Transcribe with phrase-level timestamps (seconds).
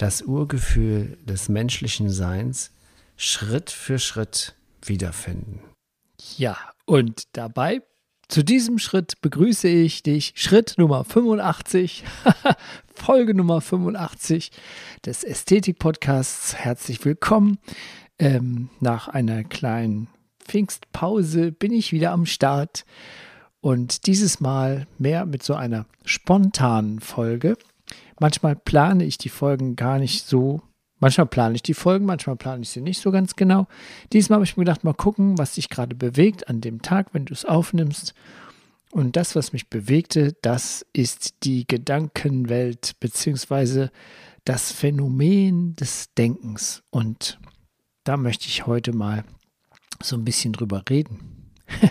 [0.00, 2.72] das Urgefühl des menschlichen Seins
[3.16, 5.60] Schritt für Schritt wiederfinden.
[6.38, 7.82] Ja, und dabei
[8.26, 10.32] zu diesem Schritt begrüße ich dich.
[10.36, 12.04] Schritt Nummer 85,
[12.94, 14.52] Folge Nummer 85
[15.04, 16.56] des Ästhetik-Podcasts.
[16.56, 17.58] Herzlich willkommen.
[18.18, 22.86] Ähm, nach einer kleinen Pfingstpause bin ich wieder am Start
[23.60, 27.58] und dieses Mal mehr mit so einer spontanen Folge.
[28.20, 30.60] Manchmal plane ich die Folgen gar nicht so.
[30.98, 33.66] Manchmal plane ich die Folgen, manchmal plane ich sie nicht so ganz genau.
[34.12, 37.24] Diesmal habe ich mir gedacht, mal gucken, was dich gerade bewegt an dem Tag, wenn
[37.24, 38.12] du es aufnimmst.
[38.92, 43.90] Und das, was mich bewegte, das ist die Gedankenwelt beziehungsweise
[44.44, 46.82] das Phänomen des Denkens.
[46.90, 47.40] Und
[48.04, 49.24] da möchte ich heute mal
[50.02, 51.52] so ein bisschen drüber reden.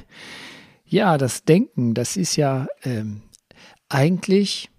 [0.86, 3.24] ja, das Denken, das ist ja ähm,
[3.88, 4.70] eigentlich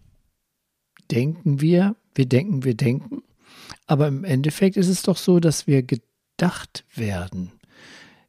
[1.11, 3.23] denken wir, wir denken, wir denken.
[3.87, 7.53] Aber im Endeffekt ist es doch so, dass wir gedacht werden.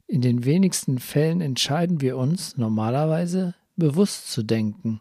[0.06, 5.00] In den wenigsten Fällen entscheiden wir uns normalerweise bewusst zu denken.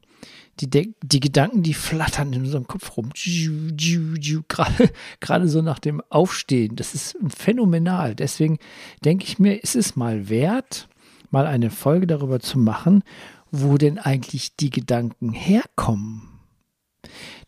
[0.59, 3.09] Die, De die Gedanken, die flattern in unserem Kopf rum.
[5.19, 6.75] Gerade so nach dem Aufstehen.
[6.75, 8.15] Das ist phänomenal.
[8.15, 8.59] Deswegen
[9.03, 10.87] denke ich mir, ist es mal wert,
[11.31, 13.03] mal eine Folge darüber zu machen,
[13.51, 16.30] wo denn eigentlich die Gedanken herkommen.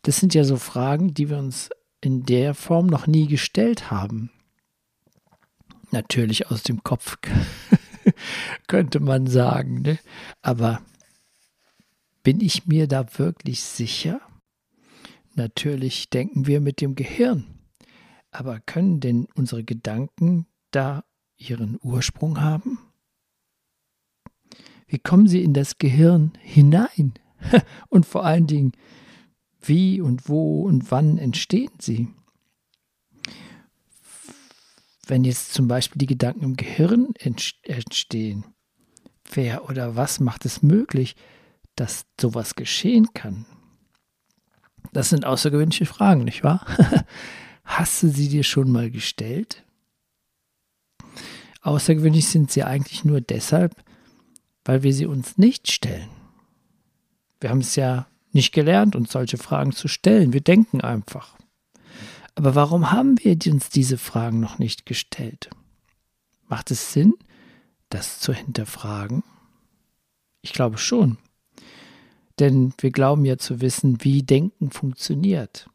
[0.02, 1.70] Das sind ja so Fragen, die wir uns
[2.02, 4.30] in der Form noch nie gestellt haben.
[5.92, 7.18] Natürlich aus dem Kopf,
[8.68, 9.82] könnte man sagen.
[9.82, 10.00] Ne?
[10.42, 10.82] Aber
[12.24, 14.22] bin ich mir da wirklich sicher?
[15.36, 17.46] Natürlich denken wir mit dem Gehirn.
[18.32, 21.04] Aber können denn unsere Gedanken da
[21.38, 22.80] ihren Ursprung haben?
[24.88, 27.14] Wie kommen sie in das Gehirn hinein?
[27.90, 28.74] Und vor allen Dingen,
[29.68, 32.08] wie und wo und wann entstehen sie?
[35.06, 38.46] Wenn jetzt zum Beispiel die Gedanken im Gehirn entstehen,
[39.32, 41.16] wer oder was macht es möglich,
[41.76, 43.46] dass sowas geschehen kann?
[44.94, 46.66] Das sind außergewöhnliche Fragen, nicht wahr?
[47.64, 49.64] Hast du sie dir schon mal gestellt?
[51.62, 53.76] Außergewöhnlich sind sie eigentlich nur deshalb,
[54.66, 56.10] weil wir sie uns nicht stellen.
[57.40, 60.34] Wir haben es ja nicht gelernt, uns solche Fragen zu stellen.
[60.34, 61.36] Wir denken einfach.
[62.36, 65.50] Aber warum haben wir uns diese Fragen noch nicht gestellt?
[66.48, 67.14] Macht es Sinn,
[67.90, 69.24] das zu hinterfragen?
[70.42, 71.18] Ich glaube schon.
[72.40, 75.70] Denn wir glauben ja zu wissen, wie Denken funktioniert.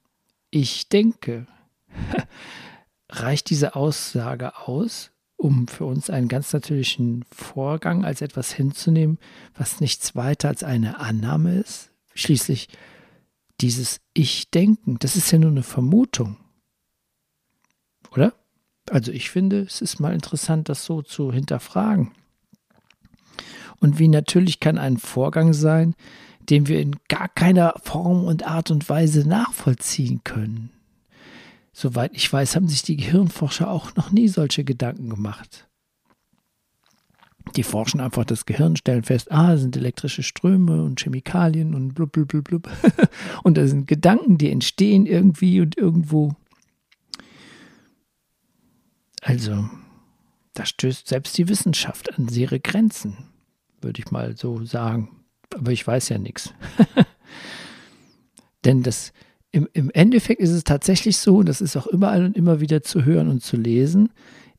[0.51, 1.47] Ich denke.
[3.11, 9.19] Reicht diese Aussage aus, um für uns einen ganz natürlichen Vorgang als etwas hinzunehmen,
[9.55, 11.91] was nichts weiter als eine Annahme ist?
[12.19, 12.69] Schließlich
[13.61, 16.37] dieses Ich-Denken, das ist ja nur eine Vermutung.
[18.11, 18.35] Oder?
[18.91, 22.11] Also ich finde, es ist mal interessant, das so zu hinterfragen.
[23.79, 25.95] Und wie natürlich kann ein Vorgang sein,
[26.41, 30.71] den wir in gar keiner Form und Art und Weise nachvollziehen können.
[31.73, 35.68] Soweit ich weiß, haben sich die Gehirnforscher auch noch nie solche Gedanken gemacht.
[37.57, 42.13] Die forschen einfach das Gehirn, stellen fest, ah, sind elektrische Ströme und Chemikalien und blub,
[42.13, 42.69] blub, blub, blub.
[43.43, 46.35] Und da sind Gedanken, die entstehen irgendwie und irgendwo.
[49.23, 49.69] Also,
[50.55, 53.17] da stößt selbst die Wissenschaft an ihre Grenzen,
[53.81, 55.25] würde ich mal so sagen.
[55.55, 56.53] Aber ich weiß ja nichts.
[58.65, 59.13] Denn das,
[59.51, 62.83] im, im Endeffekt ist es tatsächlich so, und das ist auch überall und immer wieder
[62.83, 64.11] zu hören und zu lesen,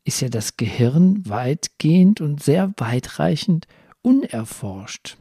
[0.09, 3.67] ist ja das Gehirn weitgehend und sehr weitreichend
[4.01, 5.17] unerforscht.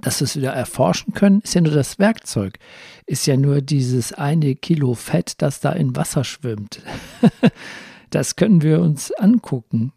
[0.00, 2.60] Dass wir es wieder erforschen können, ist ja nur das Werkzeug,
[3.04, 6.82] ist ja nur dieses eine Kilo Fett, das da in Wasser schwimmt.
[8.10, 9.92] das können wir uns angucken,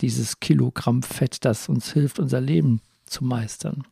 [0.00, 3.84] dieses Kilogramm Fett, das uns hilft, unser Leben zu meistern.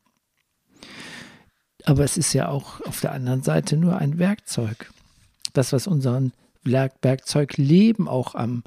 [1.85, 4.91] Aber es ist ja auch auf der anderen Seite nur ein Werkzeug.
[5.53, 6.33] Das, was unseren
[6.65, 8.65] Werkzeug Leben auch am,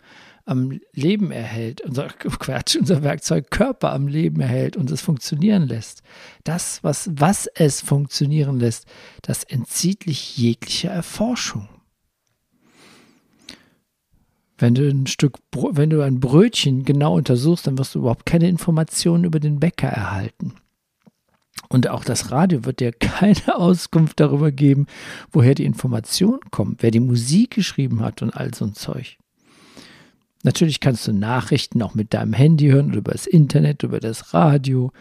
[0.49, 2.07] am Leben erhält, unser
[2.39, 6.01] Quatsch, unser Werkzeug Körper am Leben erhält und es funktionieren lässt.
[6.43, 8.85] Das, was, was es funktionieren lässt,
[9.21, 11.69] das entzieht sich jeglicher Erforschung.
[14.57, 18.49] Wenn du ein Stück, wenn du ein Brötchen genau untersuchst, dann wirst du überhaupt keine
[18.49, 20.55] Informationen über den Bäcker erhalten.
[21.69, 24.87] Und auch das Radio wird dir keine Auskunft darüber geben,
[25.31, 29.18] woher die Informationen kommen, wer die Musik geschrieben hat und all so ein Zeug.
[30.43, 34.33] Natürlich kannst du Nachrichten auch mit deinem Handy hören oder über das Internet, über das
[34.33, 34.91] Radio,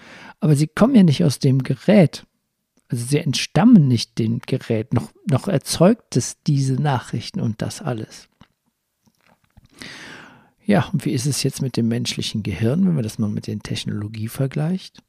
[0.41, 2.27] aber sie kommen ja nicht aus dem Gerät.
[2.89, 8.29] Also sie entstammen nicht dem Gerät, noch, noch erzeugt es diese Nachrichten und das alles.
[10.65, 13.47] Ja, und wie ist es jetzt mit dem menschlichen Gehirn, wenn man das mal mit
[13.47, 15.03] der Technologie vergleicht?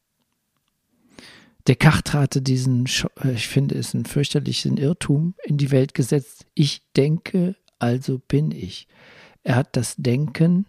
[1.67, 2.85] Descartes hatte diesen,
[3.23, 6.45] äh, ich finde es einen fürchterlichen Irrtum in die Welt gesetzt.
[6.53, 8.87] Ich denke, also bin ich.
[9.43, 10.65] Er hat das Denken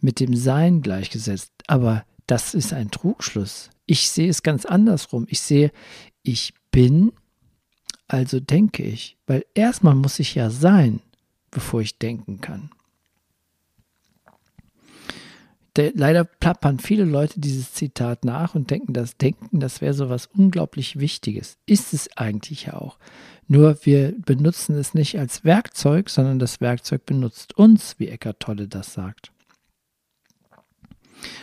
[0.00, 1.52] mit dem Sein gleichgesetzt.
[1.66, 3.70] Aber das ist ein Trugschluss.
[3.86, 5.26] Ich sehe es ganz andersrum.
[5.28, 5.72] Ich sehe,
[6.22, 7.12] ich bin,
[8.08, 9.16] also denke ich.
[9.26, 11.00] Weil erstmal muss ich ja sein,
[11.50, 12.70] bevor ich denken kann.
[15.76, 20.08] Der, leider plappern viele Leute dieses Zitat nach und denken, das Denken, das wäre so
[20.08, 21.58] was unglaublich Wichtiges.
[21.66, 22.98] Ist es eigentlich ja auch.
[23.46, 28.68] Nur wir benutzen es nicht als Werkzeug, sondern das Werkzeug benutzt uns, wie Eckart Tolle
[28.68, 29.32] das sagt.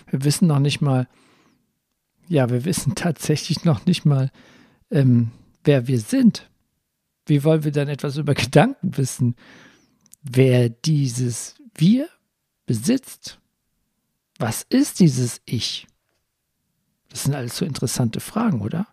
[0.09, 1.07] Wir wissen noch nicht mal,
[2.27, 4.31] ja, wir wissen tatsächlich noch nicht mal,
[4.89, 5.31] ähm,
[5.63, 6.49] wer wir sind.
[7.25, 9.35] Wie wollen wir dann etwas über Gedanken wissen?
[10.23, 12.07] Wer dieses Wir
[12.65, 13.39] besitzt?
[14.43, 15.87] Was ist dieses Ich?
[17.07, 18.87] Das sind alles so interessante Fragen, oder?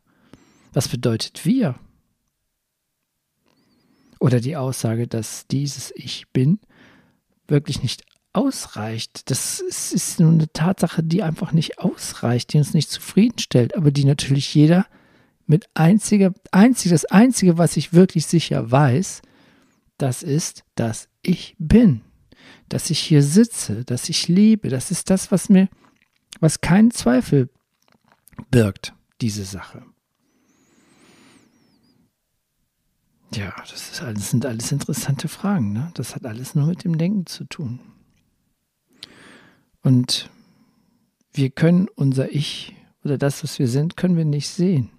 [0.73, 1.75] Was bedeutet wir?
[4.20, 6.61] Oder die Aussage, dass dieses Ich bin
[7.49, 9.29] wirklich nicht ausreicht.
[9.29, 14.05] Das ist, nur eine Tatsache, die einfach nicht ausreicht, die uns nicht zufriedenstellt, aber die
[14.05, 14.87] natürlich jeder
[15.46, 19.20] mit einziger, einzig, das Einzige, was ich wirklich sicher weiß,
[19.99, 22.03] das ist, dass ich bin
[22.69, 24.69] dass ich hier sitze, dass ich lebe.
[24.69, 25.69] Das ist das, was mir,
[26.41, 27.51] was keinen Zweifel
[28.51, 29.83] birgt, diese Sache.
[33.35, 35.73] Ja, das, alles, sind alles interessante Fragen.
[35.73, 35.91] Ne?
[35.95, 37.81] Das hat alles nur mit dem Denken zu tun.
[39.83, 40.31] Und
[41.33, 44.91] wir können unser Ich oder das, was wir sind, können wir nicht sehen.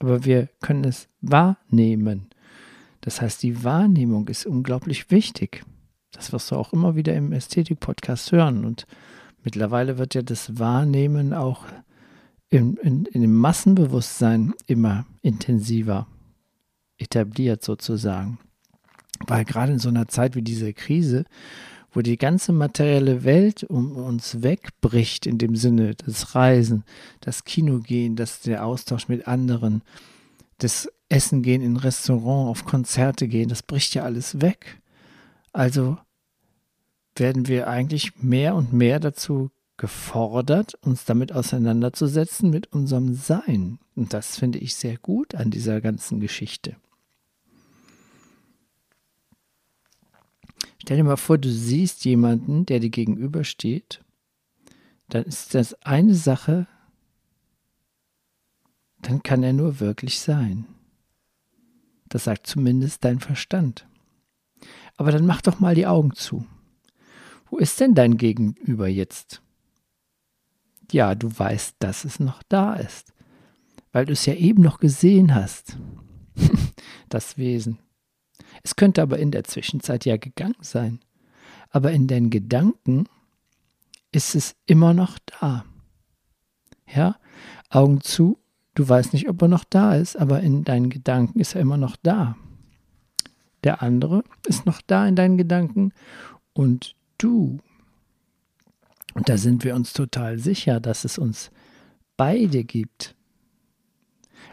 [0.00, 2.28] Aber wir können es wahrnehmen.
[3.00, 5.64] Das heißt, die Wahrnehmung ist unglaublich wichtig.
[6.12, 8.64] Das wirst du auch immer wieder im Ästhetik-Podcast hören.
[8.64, 8.86] Und
[9.44, 11.64] mittlerweile wird ja das Wahrnehmen auch
[12.50, 16.06] in, in, in dem Massenbewusstsein immer intensiver
[16.96, 18.38] etabliert sozusagen.
[19.26, 21.24] Weil gerade in so einer Zeit wie diese Krise,
[21.92, 26.84] wo die ganze materielle Welt um uns wegbricht, in dem Sinne das Reisen,
[27.20, 29.82] das Kinogehen, das der Austausch mit anderen,
[30.58, 34.80] das Essen gehen in Restaurant, auf Konzerte gehen, das bricht ja alles weg.
[35.52, 35.98] Also
[37.16, 43.78] werden wir eigentlich mehr und mehr dazu gefordert, uns damit auseinanderzusetzen mit unserem Sein.
[43.94, 46.76] Und das finde ich sehr gut an dieser ganzen Geschichte.
[50.80, 54.04] Stell dir mal vor, du siehst jemanden, der dir gegenübersteht,
[55.08, 56.66] dann ist das eine Sache,
[59.02, 60.66] dann kann er nur wirklich sein.
[62.08, 63.87] Das sagt zumindest dein Verstand.
[64.98, 66.44] Aber dann mach doch mal die Augen zu.
[67.48, 69.40] Wo ist denn dein Gegenüber jetzt?
[70.90, 73.14] Ja, du weißt, dass es noch da ist,
[73.92, 75.78] weil du es ja eben noch gesehen hast.
[77.08, 77.78] das Wesen.
[78.62, 81.00] Es könnte aber in der Zwischenzeit ja gegangen sein.
[81.70, 83.08] Aber in deinen Gedanken
[84.10, 85.64] ist es immer noch da.
[86.86, 87.16] Ja,
[87.70, 88.38] Augen zu,
[88.74, 91.76] du weißt nicht, ob er noch da ist, aber in deinen Gedanken ist er immer
[91.76, 92.36] noch da.
[93.64, 95.92] Der andere ist noch da in deinen Gedanken
[96.52, 97.58] und du.
[99.14, 101.50] Und da sind wir uns total sicher, dass es uns
[102.16, 103.16] beide gibt.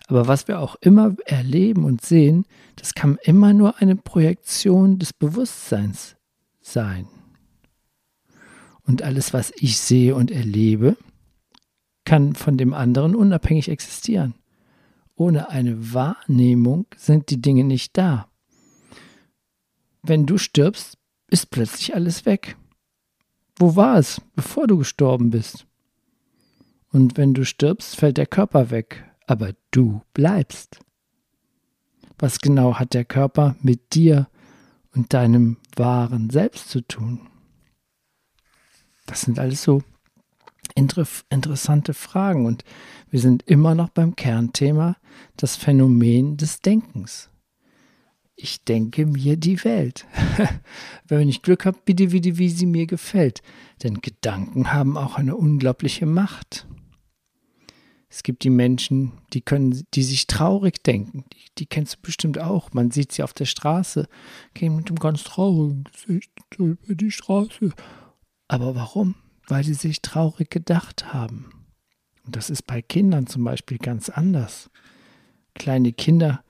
[0.08, 2.46] Aber was wir auch immer erleben und sehen,
[2.76, 6.16] das kann immer nur eine Projektion des Bewusstseins
[6.62, 7.08] sein.
[8.84, 10.98] Und alles, was ich sehe und erlebe,
[12.06, 14.36] kann von dem anderen unabhängig existieren.
[15.16, 18.28] Ohne eine Wahrnehmung sind die Dinge nicht da
[20.08, 20.98] wenn du stirbst,
[21.28, 22.58] ist plötzlich alles weg.
[23.58, 25.66] Wo war es, bevor du gestorben bist?
[26.92, 30.80] Und wenn du stirbst, fällt der Körper weg, aber du bleibst.
[32.18, 34.30] Was genau hat der Körper mit dir
[34.94, 37.28] und deinem wahren Selbst zu tun?
[39.06, 39.84] Das sind alles so
[40.74, 42.64] inter interessante Fragen und
[43.10, 44.98] wir sind immer noch beim Kernthema,
[45.38, 47.30] das Phänomen des Denkens.
[48.36, 50.06] Ich denke mir die Welt.
[51.08, 53.42] Wenn ich Glück habe, bitte wie, wie sie mir gefällt.
[53.82, 56.68] Denn Gedanken haben auch eine unglaubliche Macht.
[58.10, 61.26] Es gibt die Menschen, die können, die sich traurig denken.
[61.34, 62.74] Die, die kennst du bestimmt auch.
[62.74, 64.08] Man sieht sie auf der Straße,
[64.54, 67.72] gehen mit einem ganz traurigen Gesicht über die Straße.
[68.48, 69.16] Aber warum?
[69.48, 71.52] Weil sie sich traurig gedacht haben.
[72.26, 74.70] Und das ist bei Kindern zum Beispiel ganz anders.
[75.54, 76.44] Kleine Kinder,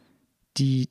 [0.58, 0.89] die,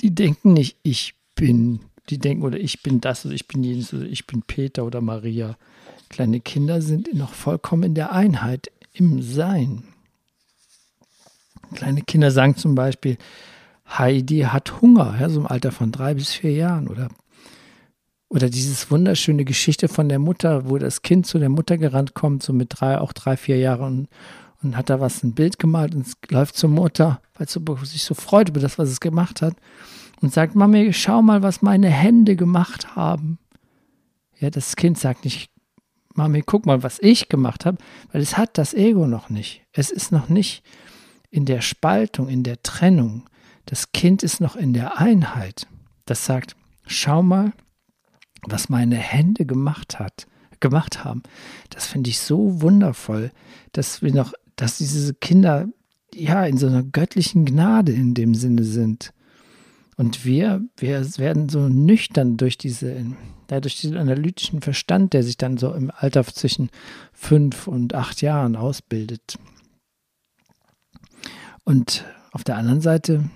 [0.00, 3.92] die denken nicht, ich bin, die denken oder ich bin das oder ich bin jenes
[3.94, 5.56] oder ich bin Peter oder Maria.
[6.08, 9.84] Kleine Kinder sind noch vollkommen in der Einheit, im Sein.
[11.74, 13.16] Kleine Kinder sagen zum Beispiel,
[13.86, 16.88] Heidi hat Hunger, ja, so im Alter von drei bis vier Jahren.
[16.88, 17.08] Oder,
[18.28, 22.42] oder dieses wunderschöne Geschichte von der Mutter, wo das Kind zu der Mutter gerannt kommt,
[22.42, 24.08] so mit drei, auch drei, vier Jahren
[24.62, 28.14] und, hat da was, ein Bild gemalt und läuft zur Mutter, weil es sich so
[28.14, 29.56] freut über das, was es gemacht hat
[30.20, 33.38] und sagt, Mami, schau mal, was meine Hände gemacht haben.
[34.38, 35.50] Ja, das Kind sagt nicht,
[36.14, 37.78] Mami, guck mal, was ich gemacht habe,
[38.12, 39.62] weil es hat das Ego noch nicht.
[39.72, 40.64] Es ist noch nicht
[41.30, 43.28] in der Spaltung, in der Trennung.
[43.66, 45.66] Das Kind ist noch in der Einheit.
[46.04, 47.52] Das sagt, schau mal,
[48.42, 50.26] was meine Hände gemacht hat,
[50.58, 51.22] gemacht haben.
[51.70, 53.30] Das finde ich so wundervoll,
[53.72, 55.68] dass wir noch, dass diese Kinder
[56.14, 59.12] ja in so einer göttlichen Gnade in dem Sinne sind.
[59.96, 63.06] Und wir, wir werden so nüchtern durch diese
[63.50, 66.70] ja, durch diesen analytischen Verstand, der sich dann so im Alter zwischen
[67.12, 69.38] fünf und acht Jahren ausbildet.
[71.64, 73.28] Und auf der anderen Seite,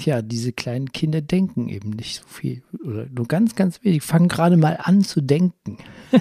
[0.00, 4.28] ja, diese kleinen Kinder denken eben nicht so viel oder nur ganz, ganz wenig, fangen
[4.28, 5.76] gerade mal an zu denken.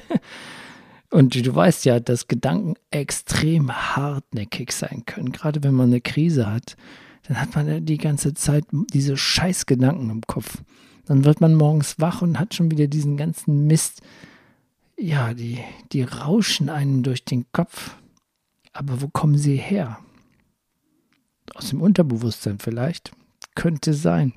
[1.09, 5.31] Und du weißt ja, dass Gedanken extrem hartnäckig sein können.
[5.31, 6.75] Gerade wenn man eine Krise hat,
[7.27, 10.61] dann hat man ja die ganze Zeit diese Scheißgedanken im Kopf.
[11.05, 14.01] Dann wird man morgens wach und hat schon wieder diesen ganzen Mist.
[14.97, 15.59] Ja, die,
[15.91, 17.95] die rauschen einem durch den Kopf.
[18.73, 19.99] Aber wo kommen sie her?
[21.55, 23.11] Aus dem Unterbewusstsein vielleicht?
[23.55, 24.33] Könnte sein.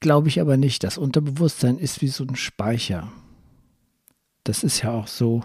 [0.00, 0.84] Glaube ich aber nicht.
[0.84, 3.10] Das Unterbewusstsein ist wie so ein Speicher.
[4.48, 5.42] Das ist ja auch so,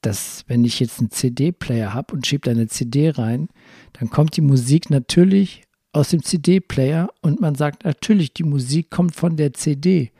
[0.00, 3.48] dass wenn ich jetzt einen CD-Player habe und schiebe da eine CD rein,
[3.94, 9.16] dann kommt die Musik natürlich aus dem CD-Player und man sagt natürlich, die Musik kommt
[9.16, 10.12] von der CD.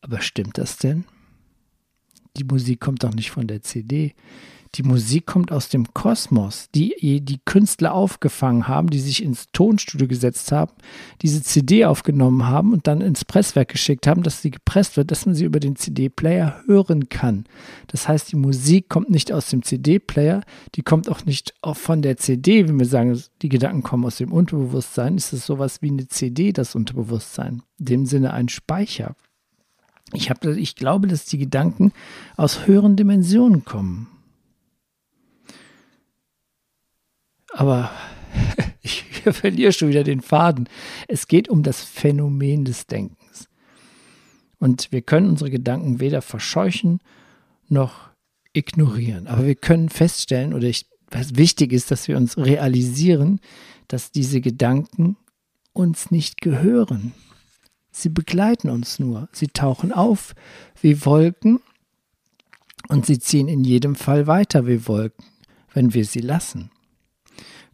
[0.00, 1.06] Aber stimmt das denn?
[2.36, 4.14] Die Musik kommt doch nicht von der CD.
[4.76, 10.06] Die Musik kommt aus dem Kosmos, die die Künstler aufgefangen haben, die sich ins Tonstudio
[10.06, 10.72] gesetzt haben,
[11.22, 15.24] diese CD aufgenommen haben und dann ins Presswerk geschickt haben, dass sie gepresst wird, dass
[15.24, 17.44] man sie über den CD-Player hören kann.
[17.86, 20.42] Das heißt, die Musik kommt nicht aus dem CD-Player,
[20.74, 24.30] die kommt auch nicht von der CD, wenn wir sagen, die Gedanken kommen aus dem
[24.30, 27.62] Unterbewusstsein, ist es sowas wie eine CD, das Unterbewusstsein.
[27.78, 29.16] In dem Sinne ein Speicher.
[30.12, 31.92] Ich, hab, ich glaube, dass die Gedanken
[32.36, 34.08] aus höheren Dimensionen kommen.
[37.56, 37.90] Aber
[38.82, 40.68] ich verliere schon wieder den Faden.
[41.08, 43.48] Es geht um das Phänomen des Denkens.
[44.58, 47.00] Und wir können unsere Gedanken weder verscheuchen
[47.68, 48.10] noch
[48.52, 49.26] ignorieren.
[49.26, 53.40] Aber wir können feststellen, oder ich, was wichtig ist, dass wir uns realisieren,
[53.88, 55.16] dass diese Gedanken
[55.72, 57.12] uns nicht gehören.
[57.90, 59.30] Sie begleiten uns nur.
[59.32, 60.34] Sie tauchen auf
[60.82, 61.60] wie Wolken
[62.88, 65.24] und sie ziehen in jedem Fall weiter wie Wolken,
[65.72, 66.70] wenn wir sie lassen.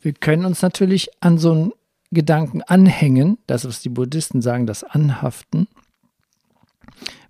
[0.03, 1.73] Wir können uns natürlich an so einen
[2.11, 5.69] Gedanken anhängen, das, was die Buddhisten sagen, das Anhaften.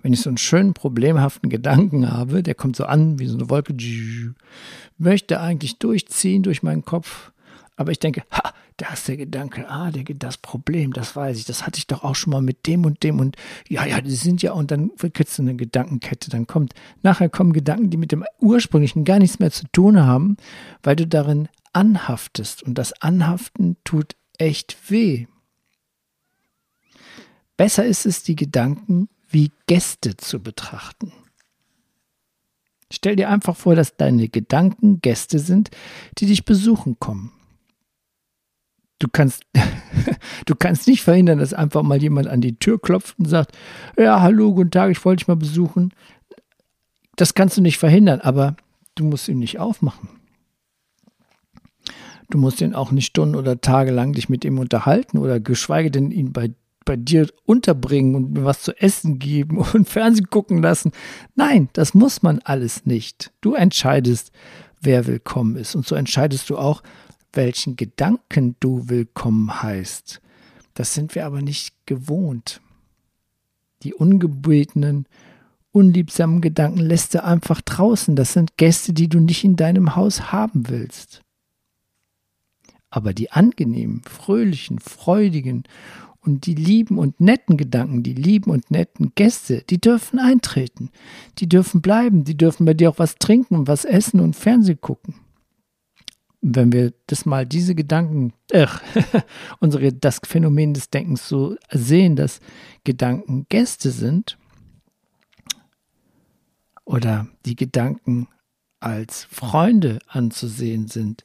[0.01, 3.51] Wenn ich so einen schönen problemhaften Gedanken habe, der kommt so an wie so eine
[3.51, 3.75] Wolke,
[4.99, 7.31] möchte eigentlich durchziehen durch meinen Kopf,
[7.77, 11.45] aber ich denke, ha, da ist der Gedanke, ah, der, das Problem, das weiß ich,
[11.45, 13.37] das hatte ich doch auch schon mal mit dem und dem und
[13.69, 17.53] ja, ja, die sind ja, und dann wird so eine Gedankenkette, dann kommt, nachher kommen
[17.53, 20.37] Gedanken, die mit dem ursprünglichen gar nichts mehr zu tun haben,
[20.83, 22.63] weil du darin anhaftest.
[22.63, 25.27] Und das Anhaften tut echt weh.
[27.57, 31.13] Besser ist es, die Gedanken wie Gäste zu betrachten.
[32.93, 35.71] Stell dir einfach vor, dass deine Gedanken Gäste sind,
[36.19, 37.33] die dich besuchen kommen.
[38.99, 39.45] Du kannst,
[40.47, 43.57] du kannst nicht verhindern, dass einfach mal jemand an die Tür klopft und sagt,
[43.97, 45.95] ja, hallo, guten Tag, ich wollte dich mal besuchen.
[47.17, 48.57] Das kannst du nicht verhindern, aber
[48.95, 50.09] du musst ihm nicht aufmachen.
[52.33, 55.91] Du musst ihn auch nicht Stunden oder Tage lang dich mit ihm unterhalten oder geschweige
[55.91, 56.55] denn ihn bei,
[56.87, 60.93] bei dir unterbringen und mir was zu essen geben und Fernsehen gucken lassen.
[61.35, 63.33] Nein, das muss man alles nicht.
[63.43, 64.33] Du entscheidest,
[64.81, 65.75] wer willkommen ist.
[65.75, 66.83] Und so entscheidest du auch,
[67.35, 70.23] welchen Gedanken du willkommen heißt.
[70.73, 72.63] Das sind wir aber nicht gewohnt.
[73.83, 75.07] Die ungebetenen,
[75.71, 78.17] unliebsamen Gedanken lässt du einfach draußen.
[78.17, 81.22] Das sind Gäste, die du nicht in deinem Haus haben willst.
[82.93, 85.65] Aber die angenehmen, fröhlichen, freudigen
[86.21, 90.91] und die lieben und netten Gedanken, die lieben und netten Gäste, die dürfen eintreten.
[91.39, 92.25] Die dürfen bleiben.
[92.25, 95.15] Die dürfen bei dir auch was trinken und was essen und Fernsehen gucken.
[96.43, 98.67] Und wenn wir das mal diese Gedanken, äh,
[99.59, 102.41] unsere, das Phänomen des Denkens so sehen, dass
[102.85, 104.37] Gedanken Gäste sind
[106.85, 108.29] oder die Gedanken
[108.81, 111.25] als Freunde anzusehen sind,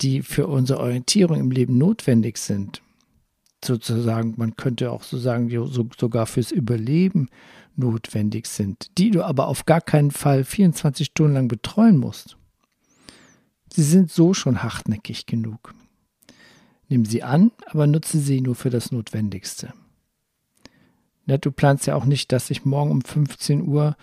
[0.00, 2.82] die für unsere Orientierung im Leben notwendig sind,
[3.64, 7.28] sozusagen, man könnte auch so sagen, die so, sogar fürs Überleben
[7.76, 12.36] notwendig sind, die du aber auf gar keinen Fall 24 Stunden lang betreuen musst.
[13.72, 15.74] Sie sind so schon hartnäckig genug.
[16.88, 19.74] Nimm sie an, aber nutze sie nur für das Notwendigste.
[21.26, 23.96] Ja, du planst ja auch nicht, dass ich morgen um 15 Uhr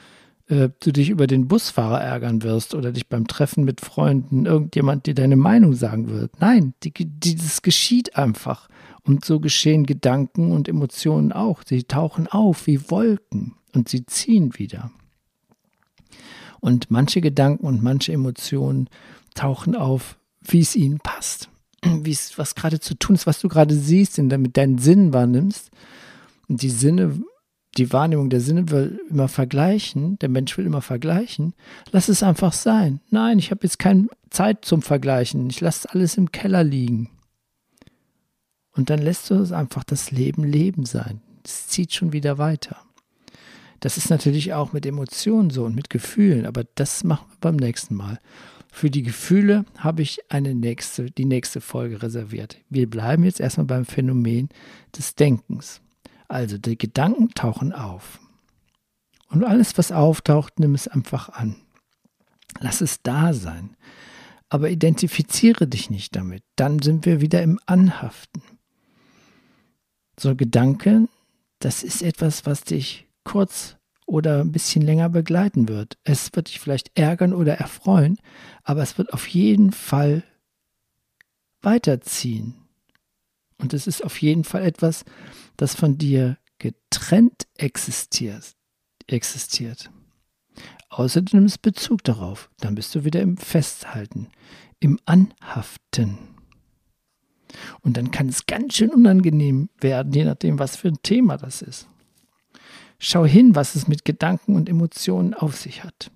[0.48, 5.06] äh, du dich über den Busfahrer ärgern wirst oder dich beim Treffen mit Freunden irgendjemand
[5.08, 6.40] dir deine Meinung sagen wird.
[6.40, 8.70] Nein, die, die, das geschieht einfach.
[9.04, 11.62] Und so geschehen Gedanken und Emotionen auch.
[11.66, 14.92] Sie tauchen auf wie Wolken und sie ziehen wieder.
[16.60, 18.90] Und manche Gedanken und manche Emotionen
[19.36, 21.50] tauchen auf, wie es ihnen passt,
[21.84, 25.70] wie es, was gerade zu tun ist, was du gerade siehst, damit deinen Sinn wahrnimmst.
[26.48, 27.20] Und die Sinne,
[27.77, 31.53] die Wahrnehmung der Sinne will immer vergleichen, der Mensch will immer vergleichen.
[31.91, 33.01] Lass es einfach sein.
[33.10, 35.50] Nein, ich habe jetzt keine Zeit zum Vergleichen.
[35.50, 37.10] Ich lasse alles im Keller liegen.
[38.72, 41.22] Und dann lässt du es einfach das Leben Leben sein.
[41.44, 42.77] Es zieht schon wieder weiter.
[43.79, 47.55] Das ist natürlich auch mit Emotionen so und mit Gefühlen, aber das machen wir beim
[47.55, 48.20] nächsten Mal.
[48.72, 52.57] Für die Gefühle habe ich eine nächste, die nächste Folge reserviert.
[52.70, 54.50] Wir bleiben jetzt erstmal beim Phänomen
[54.98, 55.81] des Denkens.
[56.27, 58.20] Also die Gedanken tauchen auf.
[59.29, 61.55] Und alles, was auftaucht, nimm es einfach an.
[62.59, 63.75] Lass es da sein.
[64.50, 66.44] Aber identifiziere dich nicht damit.
[66.55, 68.42] Dann sind wir wieder im Anhaften.
[70.18, 71.09] So Gedanken,
[71.59, 75.98] das ist etwas, was dich kurz oder ein bisschen länger begleiten wird.
[76.03, 78.18] Es wird dich vielleicht ärgern oder erfreuen,
[78.64, 80.24] aber es wird auf jeden Fall
[81.61, 82.53] weiterziehen.
[83.57, 85.05] Und es ist auf jeden Fall etwas,
[85.57, 88.55] das von dir getrennt existiert.
[89.07, 89.91] existiert.
[90.89, 94.29] Außer du nimmst Bezug darauf, dann bist du wieder im Festhalten,
[94.79, 96.18] im Anhaften.
[97.81, 101.61] Und dann kann es ganz schön unangenehm werden, je nachdem, was für ein Thema das
[101.61, 101.87] ist.
[102.98, 106.11] Schau hin, was es mit Gedanken und Emotionen auf sich hat.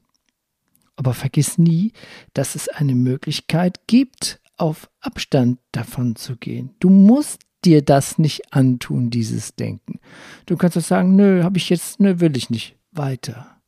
[0.95, 1.93] Aber vergiss nie,
[2.33, 6.75] dass es eine Möglichkeit gibt, auf Abstand davon zu gehen.
[6.79, 9.99] Du musst dir das nicht antun, dieses Denken.
[10.45, 12.75] Du kannst doch sagen, nö, habe ich jetzt, nö, will ich nicht.
[12.91, 13.59] Weiter.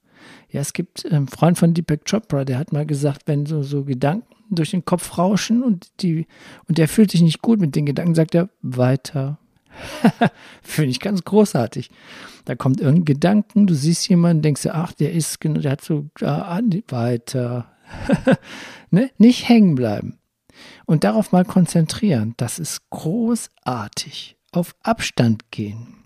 [0.50, 3.84] Ja, es gibt einen Freund von Deepak Chopra, der hat mal gesagt, wenn so, so
[3.84, 6.28] Gedanken durch den Kopf rauschen und die
[6.68, 9.38] und der fühlt sich nicht gut mit den Gedanken, sagt er weiter.
[10.62, 11.90] Finde ich ganz großartig.
[12.44, 16.10] Da kommt irgendein Gedanken, du siehst jemanden, denkst du, ach, der ist, der hat so
[16.20, 17.72] äh, weiter.
[18.90, 19.10] ne?
[19.18, 20.18] Nicht hängen bleiben.
[20.92, 22.34] Und darauf mal konzentrieren.
[22.36, 24.36] Das ist großartig.
[24.52, 26.04] Auf Abstand gehen.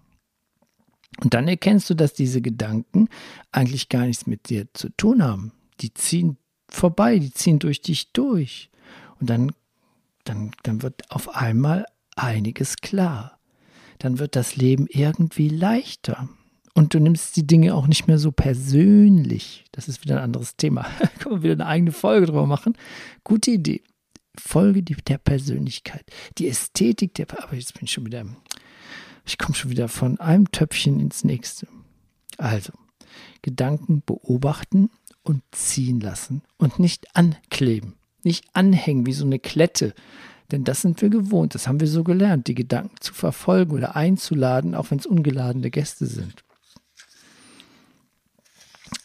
[1.23, 3.09] Und dann erkennst du, dass diese Gedanken
[3.51, 5.53] eigentlich gar nichts mit dir zu tun haben.
[5.81, 6.37] Die ziehen
[6.69, 8.69] vorbei, die ziehen durch dich durch.
[9.19, 9.53] Und dann,
[10.23, 13.39] dann, dann wird auf einmal einiges klar.
[13.97, 16.29] Dann wird das Leben irgendwie leichter.
[16.75, 19.65] Und du nimmst die Dinge auch nicht mehr so persönlich.
[19.71, 20.83] Das ist wieder ein anderes Thema.
[21.17, 22.77] Kann man wieder eine eigene Folge drüber machen.
[23.23, 23.81] Gute Idee.
[24.39, 26.05] Folge der Persönlichkeit.
[26.37, 27.27] Die Ästhetik der.
[27.43, 28.25] Aber jetzt bin ich schon wieder.
[29.25, 31.67] Ich komme schon wieder von einem Töpfchen ins nächste.
[32.37, 32.73] Also,
[33.41, 34.89] Gedanken beobachten
[35.23, 39.93] und ziehen lassen und nicht ankleben, nicht anhängen wie so eine Klette.
[40.51, 43.95] Denn das sind wir gewohnt, das haben wir so gelernt, die Gedanken zu verfolgen oder
[43.95, 46.43] einzuladen, auch wenn es ungeladene Gäste sind.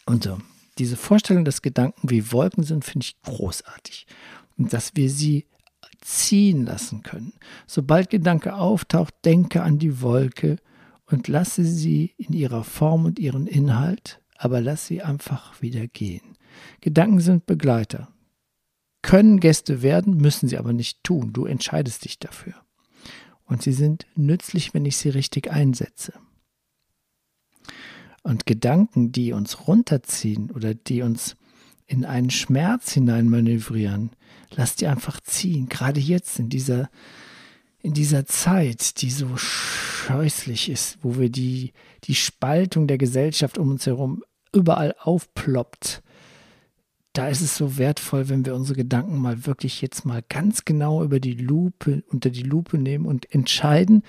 [0.05, 0.37] Und so,
[0.77, 4.05] diese Vorstellung, dass Gedanken wie Wolken sind, finde ich großartig.
[4.69, 5.45] Dass wir sie
[6.01, 7.33] ziehen lassen können.
[7.67, 10.57] Sobald Gedanke auftaucht, denke an die Wolke
[11.05, 16.35] und lasse sie in ihrer Form und ihren Inhalt aber lass sie einfach wieder gehen.
[16.81, 18.11] Gedanken sind Begleiter.
[19.03, 21.31] Können Gäste werden, müssen sie aber nicht tun.
[21.31, 22.55] Du entscheidest dich dafür.
[23.43, 26.13] Und sie sind nützlich, wenn ich sie richtig einsetze.
[28.23, 31.35] Und Gedanken, die uns runterziehen oder die uns
[31.91, 34.11] in einen Schmerz hinein manövrieren.
[34.51, 36.89] Lass die einfach ziehen, gerade jetzt in dieser,
[37.81, 41.73] in dieser Zeit, die so scheußlich ist, wo wir die,
[42.05, 44.23] die Spaltung der Gesellschaft um uns herum
[44.53, 46.01] überall aufploppt.
[47.11, 51.03] Da ist es so wertvoll, wenn wir unsere Gedanken mal wirklich jetzt mal ganz genau
[51.03, 54.03] über die Lupe, unter die Lupe nehmen und entscheiden,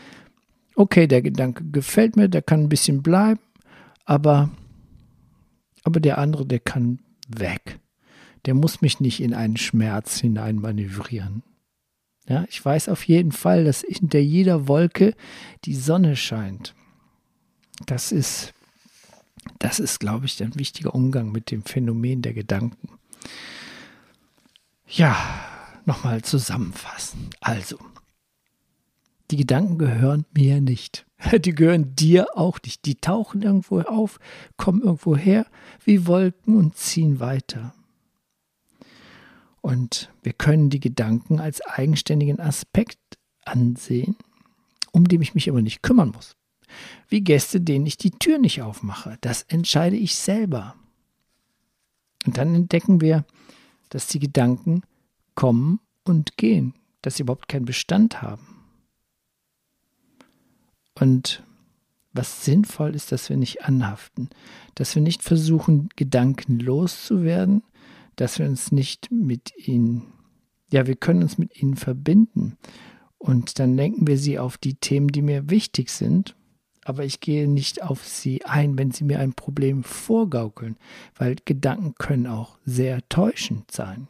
[0.76, 3.40] okay, der Gedanke gefällt mir, der kann ein bisschen bleiben,
[4.04, 4.50] aber,
[5.82, 7.00] aber der andere, der kann
[7.38, 7.78] weg.
[8.46, 11.42] Der muss mich nicht in einen Schmerz hinein manövrieren.
[12.28, 15.14] Ja, ich weiß auf jeden Fall, dass hinter jeder Wolke
[15.64, 16.74] die Sonne scheint.
[17.86, 18.54] Das ist,
[19.58, 22.88] das ist, glaube ich, ein wichtiger Umgang mit dem Phänomen der Gedanken.
[24.86, 25.16] Ja,
[25.84, 27.30] nochmal zusammenfassen.
[27.40, 27.78] Also,
[29.32, 31.06] die Gedanken gehören mir nicht.
[31.40, 32.84] Die gehören dir auch nicht.
[32.84, 34.18] Die tauchen irgendwo auf,
[34.58, 35.46] kommen irgendwo her
[35.84, 37.72] wie Wolken und ziehen weiter.
[39.62, 42.98] Und wir können die Gedanken als eigenständigen Aspekt
[43.44, 44.16] ansehen,
[44.90, 46.36] um den ich mich aber nicht kümmern muss.
[47.08, 49.16] Wie Gäste, denen ich die Tür nicht aufmache.
[49.22, 50.74] Das entscheide ich selber.
[52.26, 53.24] Und dann entdecken wir,
[53.88, 54.82] dass die Gedanken
[55.34, 58.51] kommen und gehen, dass sie überhaupt keinen Bestand haben.
[60.94, 61.42] Und
[62.12, 64.28] was sinnvoll ist, dass wir nicht anhaften,
[64.74, 67.62] dass wir nicht versuchen, Gedanken loszuwerden,
[68.16, 70.12] dass wir uns nicht mit ihnen,
[70.70, 72.58] ja, wir können uns mit ihnen verbinden.
[73.18, 76.36] Und dann lenken wir sie auf die Themen, die mir wichtig sind.
[76.84, 80.76] Aber ich gehe nicht auf sie ein, wenn sie mir ein Problem vorgaukeln,
[81.14, 84.08] weil Gedanken können auch sehr täuschend sein.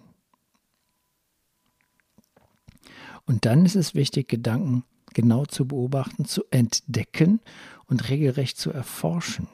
[3.26, 7.40] Und dann ist es wichtig, Gedanken genau zu beobachten, zu entdecken
[7.86, 9.48] und regelrecht zu erforschen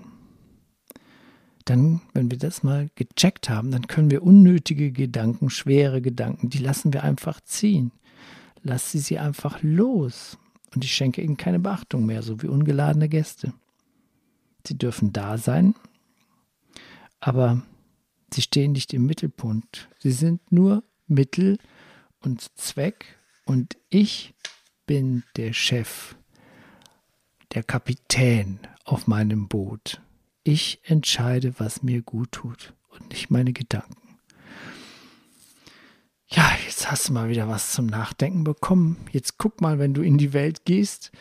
[1.69, 6.59] dann, wenn wir das mal gecheckt haben, dann können wir unnötige Gedanken, schwere Gedanken, die
[6.59, 7.93] lassen wir einfach ziehen.
[8.63, 10.39] Lass sie sie einfach los.
[10.75, 13.53] Und ich schenke ihnen keine Beachtung mehr, so wie ungeladene Gäste.
[14.67, 15.75] Sie dürfen da sein,
[17.21, 17.63] aber
[18.33, 19.89] sie stehen nicht im Mittelpunkt.
[19.99, 21.59] Sie sind nur Mittel
[22.21, 24.35] und Zweck und ich
[24.89, 26.17] bin der Chef,
[27.53, 30.01] der Kapitän auf meinem Boot.
[30.45, 34.17] Ich entscheide, was mir gut tut und nicht meine Gedanken.
[36.31, 38.97] Ja, jetzt hast du mal wieder was zum Nachdenken bekommen.
[39.13, 41.13] Jetzt guck mal, wenn du in die Welt gehst,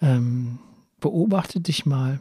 [0.00, 0.60] ähm,
[1.00, 2.20] beobachte dich mal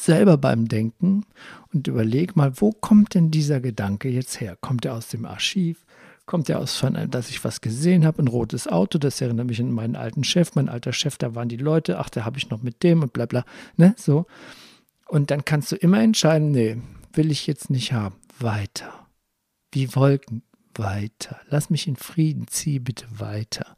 [0.00, 1.26] selber beim Denken
[1.70, 4.56] und überleg mal, wo kommt denn dieser Gedanke jetzt her?
[4.58, 5.83] Kommt er aus dem Archiv?
[6.26, 9.60] Kommt er aus, von, dass ich was gesehen habe, ein rotes Auto, das erinnert mich
[9.60, 12.48] an meinen alten Chef, mein alter Chef, da waren die Leute, ach, da habe ich
[12.48, 13.44] noch mit dem und bla bla,
[13.76, 14.26] ne, so.
[15.06, 16.78] Und dann kannst du immer entscheiden, nee,
[17.12, 18.16] will ich jetzt nicht haben.
[18.38, 19.06] Weiter.
[19.70, 20.42] Wie Wolken.
[20.76, 21.40] Weiter.
[21.48, 23.76] Lass mich in Frieden, zieh bitte weiter.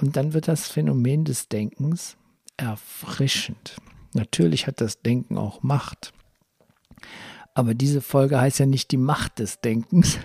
[0.00, 2.16] Und dann wird das Phänomen des Denkens
[2.56, 3.76] erfrischend.
[4.14, 6.12] Natürlich hat das Denken auch Macht.
[7.56, 10.18] Aber diese Folge heißt ja nicht die Macht des Denkens,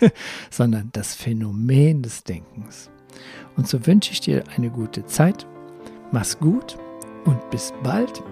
[0.50, 2.90] sondern das Phänomen des Denkens.
[3.56, 5.48] Und so wünsche ich dir eine gute Zeit.
[6.12, 6.78] Mach's gut
[7.24, 8.22] und bis bald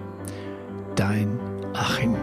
[0.95, 1.37] dein
[1.73, 2.15] Achim.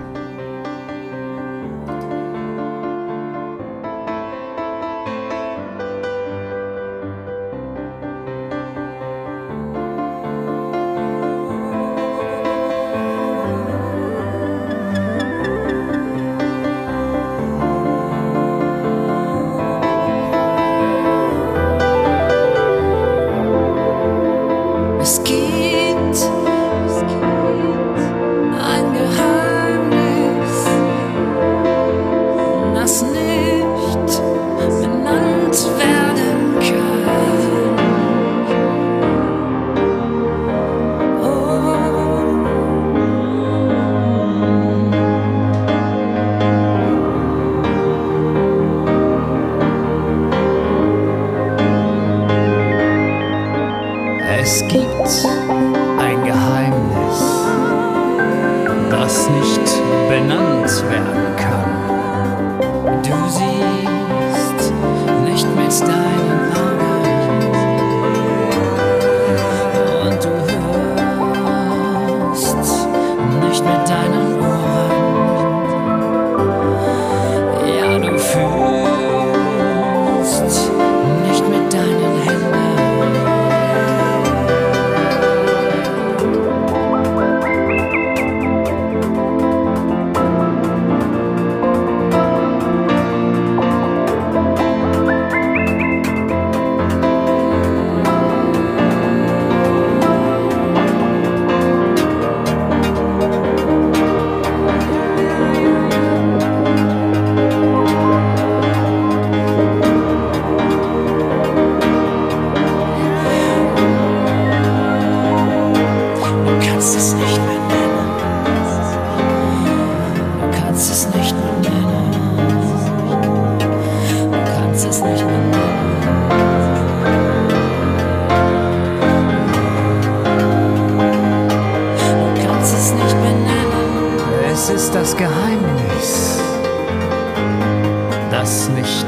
[138.42, 139.07] das nicht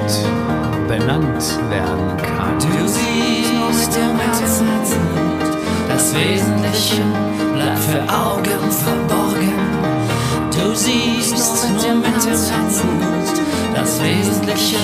[0.86, 2.56] benannt werden kann.
[2.60, 4.68] Du siehst im Herzen
[5.88, 7.02] das Wesentliche
[7.52, 9.52] bleibt für Augen verborgen.
[10.52, 12.54] Du siehst nur mit dem Herzen
[13.74, 14.78] das Wesentliche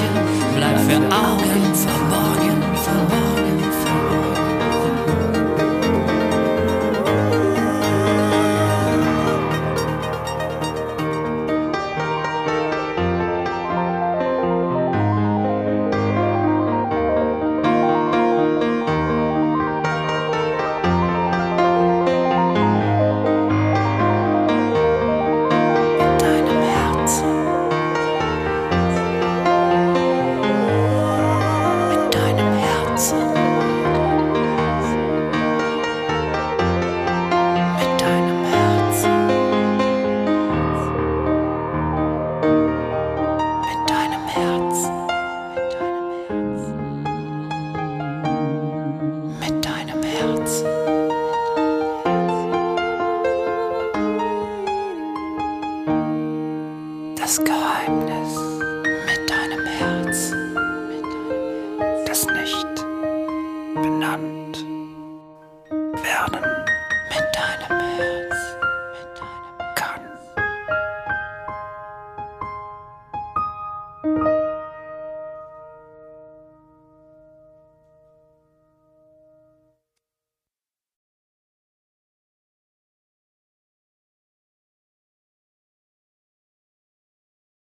[0.56, 2.49] bleibt für Augen verborgen.